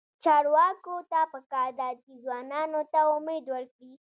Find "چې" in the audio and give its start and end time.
2.03-2.11